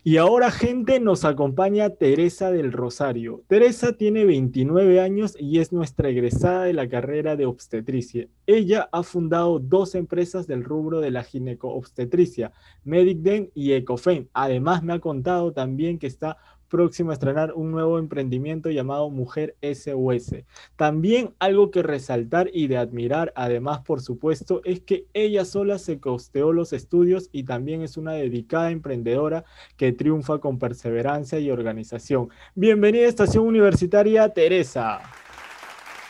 Y 0.05 0.17
ahora, 0.17 0.51
gente, 0.51 0.99
nos 0.99 1.25
acompaña 1.25 1.91
Teresa 1.91 2.51
del 2.51 2.73
Rosario. 2.73 3.45
Teresa 3.47 3.93
tiene 3.93 4.25
29 4.25 4.99
años 5.01 5.37
y 5.39 5.61
es 5.61 5.73
nuestra 5.73 6.09
egresada 6.09 6.65
de 6.65 6.73
la 6.73 6.89
carrera 6.89 7.37
de 7.37 7.47
obstetricia. 7.47 8.27
Ella 8.45 8.89
ha 8.91 9.05
fundado 9.05 9.61
dos 9.61 9.95
empresas 9.95 10.49
del 10.49 10.65
rubro 10.65 10.99
de 10.99 11.13
la 11.13 11.23
gineco-obstetricia, 11.23 12.51
MedicDen 12.83 13.53
y 13.55 13.75
Ecofen. 13.75 14.29
Además, 14.33 14.83
me 14.83 14.95
ha 14.95 14.99
contado 14.99 15.53
también 15.53 16.01
que 16.01 16.09
está 16.09 16.37
próximo 16.73 17.11
a 17.11 17.13
estrenar 17.13 17.53
un 17.53 17.71
nuevo 17.71 17.99
emprendimiento 17.99 18.71
llamado 18.71 19.11
Mujer 19.11 19.57
SOS. 19.61 20.37
También 20.75 21.35
algo 21.39 21.71
que 21.71 21.83
resaltar 21.83 22.49
y 22.51 22.67
de 22.67 22.79
admirar, 22.79 23.31
además 23.37 23.81
por 23.81 24.01
supuesto, 24.01 24.63
es 24.65 24.81
que 24.81 25.05
ella 25.13 25.45
sola 25.45 25.79
se 25.79 26.01
costeó 26.01 26.51
los 26.55 26.73
estudios 26.73 27.29
y 27.31 27.45
también 27.45 27.83
es 27.83 27.99
una 27.99 28.13
dedicada 28.13 28.71
emprendedora 28.71 29.45
que 29.77 29.93
triunfa 29.93 30.39
con 30.39 30.59
perseverancia 30.59 31.39
y 31.39 31.51
organización. 31.51 32.31
Bienvenida 32.55 33.05
a 33.05 33.09
Estación 33.11 33.45
Universitaria, 33.47 34.31
Teresa. 34.31 35.03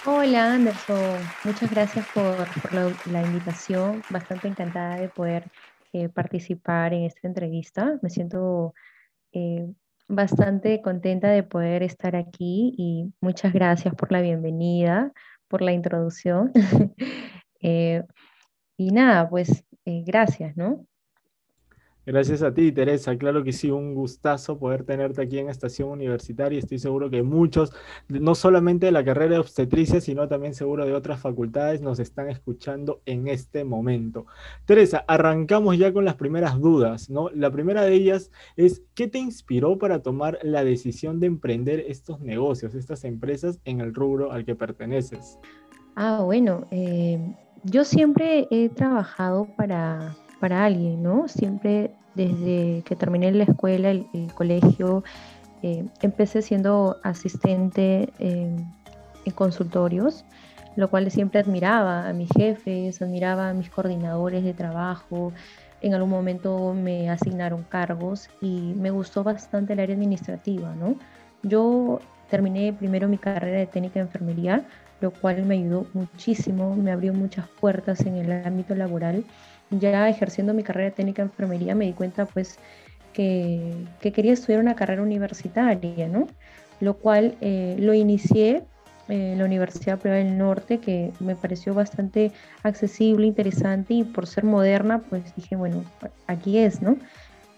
Hola 0.06 0.54
Anderson, 0.54 1.18
muchas 1.42 1.72
gracias 1.72 2.06
por, 2.14 2.72
la, 3.10 3.22
invitación, 3.22 4.00
bastante 4.10 4.46
encantada 4.46 4.94
de 5.00 5.08
poder 5.08 5.50
eh, 5.92 6.08
participar 6.08 6.94
en 6.94 7.02
esta 7.02 7.26
entrevista. 7.26 7.98
Me 8.00 8.10
siento 8.10 8.74
eh, 9.32 9.66
bastante 10.14 10.82
contenta 10.82 11.30
de 11.30 11.42
poder 11.42 11.82
estar 11.82 12.16
aquí 12.16 12.74
y 12.76 13.12
muchas 13.20 13.52
gracias 13.52 13.94
por 13.94 14.12
la 14.12 14.20
bienvenida, 14.20 15.10
por 15.48 15.62
la 15.62 15.72
introducción. 15.72 16.52
Eh, 17.64 18.02
y 18.76 18.90
nada, 18.90 19.30
pues 19.30 19.64
eh, 19.84 20.02
gracias, 20.04 20.56
¿no? 20.56 20.84
Gracias 22.04 22.42
a 22.42 22.52
ti, 22.52 22.72
Teresa. 22.72 23.16
Claro 23.16 23.44
que 23.44 23.52
sí, 23.52 23.70
un 23.70 23.94
gustazo 23.94 24.58
poder 24.58 24.82
tenerte 24.82 25.22
aquí 25.22 25.38
en 25.38 25.48
Estación 25.48 25.88
Universitaria. 25.88 26.58
Estoy 26.58 26.80
seguro 26.80 27.08
que 27.10 27.22
muchos, 27.22 27.72
no 28.08 28.34
solamente 28.34 28.86
de 28.86 28.92
la 28.92 29.04
carrera 29.04 29.34
de 29.34 29.38
obstetricia, 29.38 30.00
sino 30.00 30.26
también 30.26 30.54
seguro 30.54 30.84
de 30.84 30.94
otras 30.94 31.20
facultades, 31.20 31.80
nos 31.80 32.00
están 32.00 32.28
escuchando 32.28 33.02
en 33.06 33.28
este 33.28 33.62
momento. 33.62 34.26
Teresa, 34.64 35.04
arrancamos 35.06 35.78
ya 35.78 35.92
con 35.92 36.04
las 36.04 36.16
primeras 36.16 36.60
dudas, 36.60 37.08
¿no? 37.08 37.30
La 37.30 37.52
primera 37.52 37.82
de 37.82 37.94
ellas 37.94 38.32
es, 38.56 38.82
¿qué 38.94 39.06
te 39.06 39.18
inspiró 39.18 39.78
para 39.78 40.02
tomar 40.02 40.40
la 40.42 40.64
decisión 40.64 41.20
de 41.20 41.28
emprender 41.28 41.84
estos 41.86 42.20
negocios, 42.20 42.74
estas 42.74 43.04
empresas 43.04 43.60
en 43.64 43.80
el 43.80 43.94
rubro 43.94 44.32
al 44.32 44.44
que 44.44 44.56
perteneces? 44.56 45.38
Ah, 45.94 46.22
bueno, 46.24 46.66
eh, 46.72 47.36
yo 47.62 47.84
siempre 47.84 48.48
he 48.50 48.68
trabajado 48.70 49.46
para 49.56 50.16
para 50.42 50.64
alguien, 50.64 51.04
¿no? 51.04 51.28
Siempre 51.28 51.92
desde 52.16 52.82
que 52.84 52.96
terminé 52.96 53.30
la 53.30 53.44
escuela, 53.44 53.92
el, 53.92 54.08
colegio, 54.34 55.04
eh, 55.62 55.84
empecé 56.00 56.42
siendo 56.42 56.96
asistente 57.04 58.12
en 58.18 58.66
consultorios, 59.36 60.24
lo 60.74 60.90
cual 60.90 61.08
siempre 61.12 61.38
admiraba 61.38 62.08
a 62.08 62.12
mis 62.12 62.28
jefes, 62.36 63.00
admiraba 63.00 63.50
a 63.50 63.54
mis 63.54 63.70
coordinadores 63.70 64.42
de 64.42 64.52
trabajo. 64.52 65.32
En 65.80 65.94
algún 65.94 66.10
momento 66.10 66.74
me 66.74 67.08
asignaron 67.08 67.62
cargos 67.62 68.28
y 68.40 68.74
me 68.76 68.90
gustó 68.90 69.22
bastante 69.22 69.74
el 69.74 69.78
área 69.78 69.94
administrativa, 69.94 70.74
¿no? 70.74 70.96
Yo 71.44 72.00
terminé 72.28 72.72
primero 72.72 73.06
mi 73.06 73.18
carrera 73.18 73.58
de 73.58 73.66
técnica 73.66 74.00
de 74.00 74.06
enfermería, 74.06 74.64
lo 75.00 75.12
cual 75.12 75.44
me 75.44 75.54
ayudó 75.54 75.86
muchísimo, 75.92 76.74
me 76.74 76.90
abrió 76.90 77.14
muchas 77.14 77.46
puertas 77.60 78.00
en 78.06 78.16
el 78.16 78.44
ámbito 78.44 78.74
laboral 78.74 79.24
ya 79.78 80.08
ejerciendo 80.08 80.54
mi 80.54 80.62
carrera 80.62 80.94
técnica 80.94 81.22
de 81.22 81.28
enfermería 81.28 81.74
me 81.74 81.86
di 81.86 81.92
cuenta 81.92 82.26
pues 82.26 82.58
que, 83.12 83.72
quería 84.00 84.32
estudiar 84.32 84.60
una 84.60 84.74
carrera 84.74 85.02
universitaria, 85.02 86.08
¿no? 86.08 86.26
Lo 86.80 86.94
cual 86.94 87.36
eh, 87.40 87.76
lo 87.78 87.94
inicié 87.94 88.64
en 89.08 89.38
la 89.38 89.44
Universidad 89.44 89.98
Privada 89.98 90.22
del 90.22 90.38
Norte, 90.38 90.78
que 90.78 91.12
me 91.20 91.36
pareció 91.36 91.74
bastante 91.74 92.32
accesible, 92.62 93.26
interesante 93.26 93.94
y 93.94 94.04
por 94.04 94.26
ser 94.26 94.44
moderna, 94.44 95.00
pues 95.00 95.34
dije, 95.36 95.56
bueno, 95.56 95.84
aquí 96.26 96.58
es, 96.58 96.80
¿no? 96.80 96.96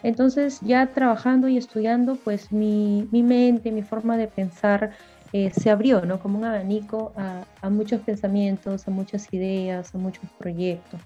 Entonces 0.02 0.60
ya 0.60 0.86
trabajando 0.88 1.48
y 1.48 1.56
estudiando, 1.56 2.16
pues 2.16 2.52
mi, 2.52 3.08
mi 3.10 3.22
mente, 3.22 3.70
mi 3.70 3.82
forma 3.82 4.16
de 4.16 4.26
pensar 4.26 4.90
eh, 5.32 5.50
se 5.50 5.70
abrió, 5.70 6.04
¿no? 6.04 6.20
Como 6.20 6.38
un 6.38 6.44
abanico 6.44 7.12
a, 7.16 7.68
muchos 7.68 8.00
pensamientos, 8.02 8.86
a 8.86 8.90
muchas 8.90 9.32
ideas, 9.32 9.94
a 9.94 9.98
muchos 9.98 10.30
proyectos, 10.38 11.00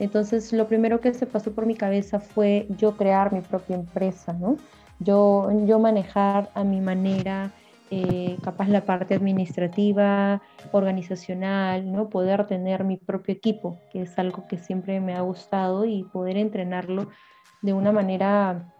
Entonces, 0.00 0.52
lo 0.54 0.66
primero 0.66 1.00
que 1.00 1.12
se 1.12 1.26
pasó 1.26 1.52
por 1.52 1.66
mi 1.66 1.74
cabeza 1.74 2.20
fue 2.20 2.66
yo 2.78 2.96
crear 2.96 3.34
mi 3.34 3.42
propia 3.42 3.76
empresa, 3.76 4.32
¿no? 4.32 4.56
Yo, 4.98 5.50
yo 5.66 5.78
manejar 5.78 6.50
a 6.54 6.64
mi 6.64 6.80
manera, 6.80 7.52
eh, 7.90 8.38
capaz 8.42 8.68
la 8.68 8.86
parte 8.86 9.14
administrativa, 9.14 10.40
organizacional, 10.72 11.92
¿no? 11.92 12.08
Poder 12.08 12.46
tener 12.46 12.82
mi 12.82 12.96
propio 12.96 13.34
equipo, 13.34 13.78
que 13.92 14.02
es 14.02 14.18
algo 14.18 14.48
que 14.48 14.56
siempre 14.56 15.00
me 15.00 15.14
ha 15.14 15.20
gustado 15.20 15.84
y 15.84 16.04
poder 16.04 16.38
entrenarlo 16.38 17.08
de 17.60 17.74
una 17.74 17.92
manera 17.92 18.72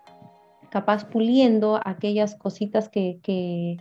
capaz 0.71 1.05
puliendo 1.05 1.79
aquellas 1.85 2.35
cositas 2.35 2.89
que, 2.89 3.21
que, 3.23 3.77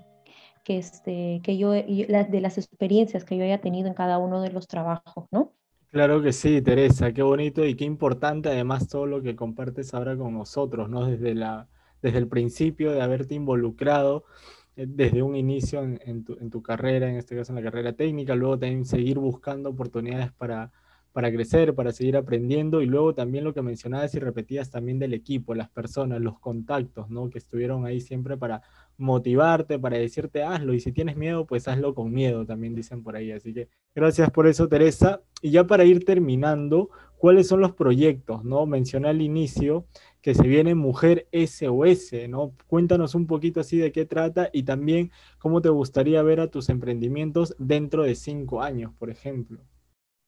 que, 0.66 0.78
este, 0.78 1.40
que 1.42 1.58
yo, 1.58 1.72
de 1.72 2.40
las 2.42 2.58
experiencias 2.58 3.24
que 3.24 3.38
yo 3.38 3.46
haya 3.46 3.62
tenido 3.62 3.88
en 3.88 3.94
cada 3.94 4.18
uno 4.18 4.42
de 4.42 4.52
los 4.52 4.68
trabajos, 4.68 5.28
¿no? 5.32 5.54
Claro 5.92 6.22
que 6.22 6.34
sí, 6.34 6.62
Teresa, 6.62 7.12
qué 7.14 7.24
bonito 7.24 7.66
y 7.66 7.76
qué 7.76 7.84
importante 7.84 8.50
además 8.50 8.88
todo 8.88 9.08
lo 9.08 9.24
que 9.24 9.36
compartes 9.36 9.94
ahora 9.96 10.16
con 10.16 10.34
nosotros, 10.36 10.88
¿no? 10.90 11.06
Desde, 11.08 11.34
la, 11.34 11.68
desde 12.02 12.20
el 12.20 12.28
principio 12.28 12.92
de 12.92 13.02
haberte 13.02 13.34
involucrado 13.34 14.24
eh, 14.76 14.86
desde 14.88 15.24
un 15.24 15.36
inicio 15.36 15.82
en, 15.82 16.24
tu, 16.24 16.38
en, 16.40 16.52
tu, 16.52 16.62
carrera, 16.62 17.10
en 17.10 17.16
este 17.16 17.36
caso 17.36 17.52
en 17.52 17.56
la 17.56 17.64
carrera 17.64 17.94
técnica, 17.94 18.36
luego 18.36 18.60
también 18.60 18.86
seguir 18.86 19.18
buscando 19.18 19.70
oportunidades 19.72 20.32
para, 20.34 20.72
para 21.12 21.32
crecer, 21.32 21.74
para 21.74 21.92
seguir 21.92 22.18
aprendiendo 22.18 22.82
y 22.82 22.86
luego 22.86 23.14
también 23.14 23.44
lo 23.44 23.54
que 23.54 23.62
mencionabas 23.62 24.14
y 24.16 24.20
repetías 24.20 24.70
también 24.70 25.00
del 25.00 25.14
equipo, 25.14 25.56
las 25.56 25.70
personas, 25.70 26.22
los 26.22 26.40
contactos, 26.40 27.10
¿no? 27.10 27.30
Que 27.30 27.40
estuvieron 27.40 27.86
ahí 27.86 28.00
siempre 28.00 28.38
para 28.38 28.62
motivarte, 28.98 29.80
para 29.80 29.98
decirte 29.98 30.44
hazlo 30.44 30.74
y 30.74 30.80
si 30.80 30.92
tienes 30.92 31.16
miedo, 31.16 31.46
pues 31.46 31.68
hazlo 31.68 31.96
con 31.96 32.12
miedo, 32.12 32.46
también 32.46 32.76
dicen 32.76 33.02
por 33.02 33.16
ahí. 33.16 33.32
Así 33.32 33.54
que 33.54 33.70
gracias 33.96 34.30
por 34.30 34.46
eso, 34.48 34.68
Teresa. 34.68 35.22
Y 35.42 35.52
ya 35.52 35.66
para 35.66 35.84
ir 35.86 36.06
terminando, 36.06 36.90
¿cuáles 37.18 37.48
son 37.48 37.62
los 37.62 37.74
proyectos, 37.74 38.44
¿no? 38.44 38.66
Mencioné 38.66 39.10
al 39.10 39.22
inicio 39.22 39.86
que 40.22 40.36
se 40.36 40.48
viene 40.48 40.76
Mujer 40.76 41.28
SOS, 41.32 42.30
¿no? 42.30 42.54
Cuéntanos 42.68 43.16
un 43.16 43.26
poquito 43.26 43.62
así 43.62 43.78
de 43.78 43.92
qué 43.92 44.06
trata 44.06 44.50
y 44.54 44.64
también 44.64 45.12
cómo 45.40 45.62
te 45.62 45.70
gustaría 45.70 46.22
ver 46.22 46.40
a 46.42 46.48
tus 46.48 46.70
emprendimientos 46.70 47.56
dentro 47.58 48.04
de 48.04 48.16
cinco 48.16 48.62
años, 48.62 48.94
por 49.00 49.10
ejemplo 49.10 49.60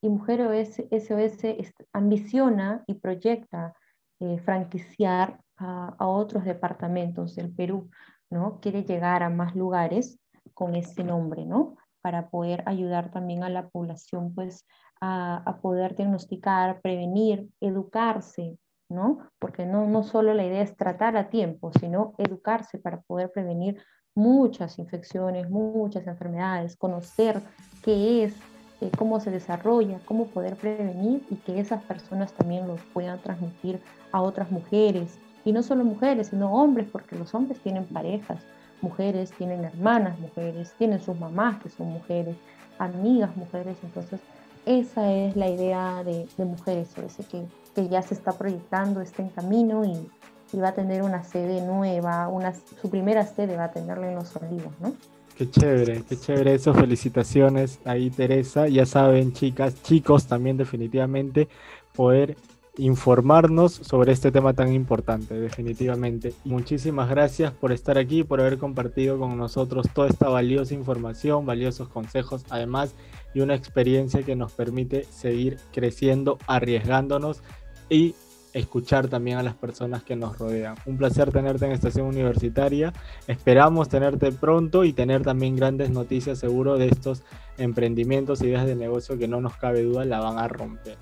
y 0.02 0.10
Mujer 0.10 0.42
SOS 0.66 1.74
ambiciona 1.94 2.84
y 2.88 2.96
proyecta 2.96 3.76
eh, 4.20 4.40
franquiciar 4.40 5.40
a, 5.58 5.96
otros 6.08 6.44
departamentos 6.44 7.36
del 7.36 7.54
Perú, 7.54 7.90
¿no? 8.30 8.60
Quiere 8.60 8.84
llegar 8.84 9.22
a 9.22 9.30
más 9.30 9.56
lugares 9.56 10.20
con 10.54 10.76
ese 10.76 11.04
nombre, 11.04 11.46
¿no? 11.46 11.76
Para 12.02 12.30
poder 12.30 12.64
ayudar 12.66 13.12
también 13.12 13.44
a 13.44 13.50
la 13.50 13.70
población, 13.70 14.34
pues, 14.34 14.66
a, 15.00 15.60
poder 15.62 15.96
diagnosticar, 15.96 16.82
prevenir, 16.82 17.48
educarse, 17.60 18.58
¿no? 18.90 19.30
Porque 19.40 19.66
no, 19.66 19.88
no 19.88 20.04
solo 20.04 20.34
la 20.34 20.46
idea 20.46 20.62
es 20.64 20.76
tratar 20.76 21.16
a 21.16 21.30
tiempo, 21.30 21.72
sino 21.80 22.14
educarse 22.18 22.80
para 22.80 23.02
poder 23.02 23.32
prevenir 23.32 23.84
muchas 24.16 24.78
infecciones, 24.80 25.50
muchas 25.50 26.06
enfermedades, 26.08 26.76
conocer 26.76 27.42
qué 27.84 28.24
es 28.26 28.36
eh, 28.82 28.92
cómo 28.98 29.20
se 29.20 29.30
desarrolla, 29.30 30.00
cómo 30.06 30.26
poder 30.26 30.56
prevenir 30.56 31.24
y 31.30 31.36
que 31.36 31.60
esas 31.60 31.84
personas 31.84 32.34
también 32.34 32.68
los 32.68 32.82
puedan 32.94 33.20
transmitir 33.20 33.80
a 34.12 34.22
otras 34.22 34.52
mujeres. 34.52 35.18
Y 35.46 35.52
no 35.52 35.64
solo 35.64 35.84
mujeres, 35.84 36.28
sino 36.28 36.54
hombres, 36.54 36.88
porque 36.92 37.16
los 37.16 37.34
hombres 37.34 37.60
tienen 37.60 37.86
parejas, 37.86 38.40
mujeres 38.82 39.32
tienen 39.32 39.64
hermanas, 39.64 40.20
mujeres 40.20 40.74
tienen 40.78 41.00
sus 41.00 41.20
mamás 41.20 41.62
que 41.62 41.70
son 41.70 41.92
mujeres, 41.92 42.36
amigas 42.80 43.36
mujeres. 43.38 43.78
Entonces, 43.84 44.20
esa 44.66 45.12
es 45.12 45.36
la 45.36 45.48
idea 45.48 46.04
de, 46.04 46.28
mujeres, 46.44 46.90
ese 46.98 47.24
que, 47.24 47.46
que 47.76 47.88
ya 47.88 48.02
se 48.02 48.16
está 48.16 48.34
proyectando, 48.34 49.02
está 49.02 49.22
en 49.22 49.30
camino 49.30 49.86
y, 49.86 50.10
y 50.54 50.60
va 50.60 50.70
a 50.70 50.74
tener 50.74 51.04
una 51.04 51.24
sede 51.24 51.62
nueva, 51.62 52.28
una, 52.28 52.54
su 52.54 52.90
primera 52.90 53.26
sede 53.26 53.56
va 53.56 53.66
a 53.66 53.72
tenerla 53.72 54.10
en 54.10 54.16
Los 54.16 54.36
Olivos, 54.36 54.74
¿no? 54.80 54.94
Qué 55.42 55.50
chévere, 55.50 56.04
qué 56.08 56.20
chévere 56.20 56.54
eso. 56.54 56.72
Felicitaciones 56.72 57.80
ahí, 57.84 58.12
Teresa. 58.12 58.68
Ya 58.68 58.86
saben, 58.86 59.34
chicas, 59.34 59.82
chicos, 59.82 60.28
también 60.28 60.56
definitivamente 60.56 61.48
poder 61.96 62.38
informarnos 62.78 63.74
sobre 63.74 64.12
este 64.12 64.32
tema 64.32 64.54
tan 64.54 64.72
importante, 64.72 65.34
definitivamente. 65.34 66.36
Muchísimas 66.46 67.10
gracias 67.10 67.54
por 67.54 67.72
estar 67.72 67.98
aquí, 67.98 68.24
por 68.24 68.40
haber 68.40 68.60
compartido 68.60 69.18
con 69.18 69.36
nosotros 69.36 69.88
toda 69.96 70.10
esta 70.10 70.30
valiosa 70.30 70.76
información, 70.76 71.44
valiosos 71.44 71.90
consejos, 71.90 72.46
además, 72.52 72.94
y 73.34 73.40
una 73.40 73.56
experiencia 73.56 74.22
que 74.22 74.36
nos 74.36 74.52
permite 74.52 75.06
seguir 75.06 75.58
creciendo, 75.74 76.38
arriesgándonos 76.46 77.42
y 77.90 78.14
escuchar 78.54 79.08
también 79.08 79.38
a 79.38 79.44
las 79.44 79.56
personas 79.56 80.04
que 80.04 80.16
nos 80.16 80.38
rodean. 80.38 80.76
Un 80.86 80.98
placer 80.98 81.32
tenerte 81.32 81.66
en 81.66 81.72
Estación 81.72 82.08
Universitaria. 82.08 82.94
Esperamos 83.28 83.90
tenerte 83.90 84.32
pronto 84.32 84.84
y 84.84 84.94
tener 84.94 85.24
también 85.24 85.56
grandes 85.56 85.90
noticias 85.90 86.40
seguro 86.40 86.78
de 86.78 86.88
estos 86.88 87.24
emprendimientos, 87.58 88.42
ideas 88.42 88.66
de 88.66 88.76
negocio 88.76 89.18
que 89.18 89.28
no 89.28 89.42
nos 89.42 89.56
cabe 89.58 89.84
duda 89.84 90.06
la 90.06 90.20
van 90.20 90.38
a 90.40 90.48
romper. 90.48 90.98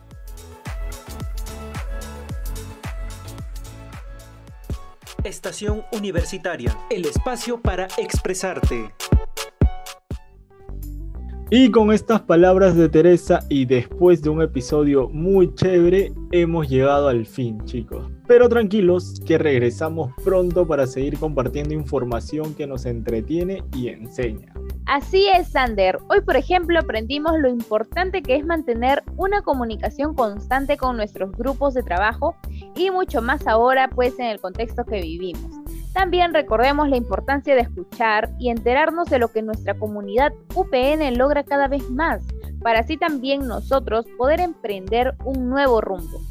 Estación 5.24 5.84
Universitaria, 5.92 6.78
el 6.90 7.06
espacio 7.06 7.62
para 7.62 7.88
expresarte. 7.98 8.94
Y 11.52 11.72
con 11.72 11.92
estas 11.92 12.22
palabras 12.22 12.76
de 12.76 12.90
Teresa 12.90 13.40
y 13.50 13.66
después 13.66 14.22
de 14.22 14.30
un 14.30 14.44
episodio 14.44 15.10
muy 15.10 15.52
chévere, 15.56 16.14
hemos 16.32 16.70
llegado 16.70 17.08
al 17.08 17.26
fin, 17.26 17.60
chicos. 17.66 18.06
Pero 18.28 18.48
tranquilos, 18.48 19.20
que 19.26 19.40
regresamos 19.40 20.12
pronto 20.24 20.68
para 20.68 20.86
seguir 20.86 21.18
compartiendo 21.18 21.74
información 21.74 22.54
que 22.54 22.68
nos 22.68 22.86
entretiene 22.86 23.64
y 23.76 23.88
enseña. 23.88 24.54
Así 24.86 25.28
es, 25.28 25.50
Sander. 25.50 25.98
Hoy, 26.10 26.22
por 26.22 26.36
ejemplo, 26.36 26.80
aprendimos 26.80 27.34
lo 27.40 27.50
importante 27.50 28.22
que 28.22 28.36
es 28.36 28.46
mantener 28.46 29.02
una 29.18 29.42
comunicación 29.42 30.14
constante 30.14 30.78
con 30.78 30.98
nuestros 30.98 31.32
grupos 31.32 31.74
de 31.74 31.82
trabajo 31.82 32.36
y 32.76 32.92
mucho 32.92 33.24
más 33.24 33.48
ahora, 33.48 33.90
pues, 33.90 34.20
en 34.20 34.28
el 34.28 34.40
contexto 34.40 34.86
que 34.86 35.02
vivimos. 35.02 35.59
También 36.00 36.34
recordemos 36.34 36.88
la 36.88 36.96
importancia 36.96 37.56
de 37.56 37.62
escuchar 37.64 38.30
y 38.40 38.50
enterarnos 38.50 39.10
de 39.10 39.20
lo 39.20 39.34
que 39.34 39.42
nuestra 39.42 39.78
comunidad 39.78 40.32
UPN 40.56 41.18
logra 41.18 41.44
cada 41.44 41.68
vez 41.68 41.90
más, 41.90 42.24
para 42.62 42.80
así 42.80 42.96
también 42.96 43.46
nosotros 43.46 44.06
poder 44.18 44.40
emprender 44.40 45.16
un 45.26 45.50
nuevo 45.50 45.82
rumbo. 45.82 46.22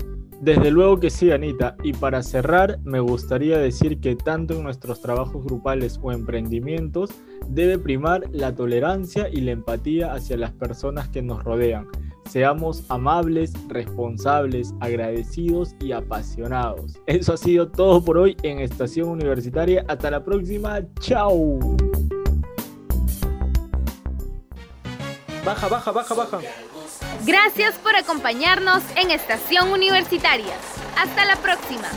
Desde 0.41 0.71
luego 0.71 0.99
que 0.99 1.11
sí, 1.11 1.31
Anita. 1.33 1.77
Y 1.83 1.93
para 1.93 2.23
cerrar, 2.23 2.79
me 2.83 3.01
gustaría 3.01 3.59
decir 3.59 4.01
que 4.01 4.17
tanto 4.17 4.55
en 4.55 4.63
nuestros 4.63 5.03
trabajos 5.03 5.45
grupales 5.45 6.01
o 6.03 6.13
emprendimientos 6.13 7.11
debe 7.47 7.79
primar 7.79 8.23
la 8.33 8.55
tolerancia 8.55 9.29
y 9.29 9.43
la 9.43 9.51
empatía 9.51 10.15
hacia 10.15 10.39
las 10.39 10.53
personas 10.53 11.11
que 11.11 11.21
nos 11.21 11.45
rodean 11.45 11.89
Seamos 12.29 12.85
amables, 12.91 13.53
responsables, 13.69 14.75
agradecidos 14.81 15.75
y 15.81 15.93
apasionados. 15.93 16.99
Eso 17.07 17.33
ha 17.33 17.37
sido 17.37 17.69
todo 17.69 18.05
por 18.05 18.19
hoy 18.19 18.37
en 18.43 18.61
Estación 18.61 19.09
Universitaria. 19.09 19.85
Hasta 19.89 20.11
la 20.11 20.23
próxima. 20.23 20.81
Chao. 21.01 21.59
Baja, 25.45 25.69
baja, 25.69 25.93
baja, 25.93 26.15
baja. 26.15 26.41
Gracias 27.25 27.75
por 27.77 27.97
acompañarnos 27.97 28.83
en 28.97 29.11
Estación 29.11 29.71
Universitaria. 29.71 30.53
Hasta 30.99 31.25
la 31.25 31.37
próxima. 31.37 31.89